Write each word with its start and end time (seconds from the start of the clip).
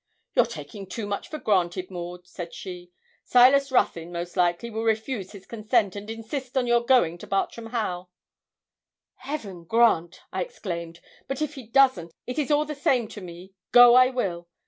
'You're 0.33 0.47
taking 0.47 0.87
too 0.87 1.05
much 1.05 1.27
for 1.29 1.37
granted, 1.37 1.91
Maud,' 1.91 2.25
said 2.27 2.55
she; 2.55 2.89
'Silas 3.23 3.71
Ruthyn, 3.71 4.11
most 4.11 4.35
likely, 4.35 4.71
will 4.71 4.83
refuse 4.83 5.31
his 5.31 5.45
consent, 5.45 5.95
and 5.95 6.09
insist 6.09 6.57
on 6.57 6.65
your 6.65 6.83
going 6.83 7.19
to 7.19 7.27
Bartram 7.27 7.67
Haugh.' 7.67 8.07
'Heaven 9.17 9.63
grant!' 9.65 10.21
I 10.33 10.41
exclaimed; 10.41 11.01
'but 11.27 11.39
if 11.43 11.53
he 11.53 11.67
doesn't, 11.67 12.11
it 12.25 12.39
is 12.39 12.49
all 12.49 12.65
the 12.65 12.73
same 12.73 13.09
to 13.09 13.21
me, 13.21 13.53
go 13.71 13.93
I 13.93 14.09
will. 14.09 14.47